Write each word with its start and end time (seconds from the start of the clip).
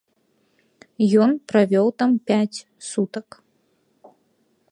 Ён 1.25 1.31
правёў 1.51 1.87
там 2.01 2.11
пяць 2.31 2.57
сутак. 2.89 3.27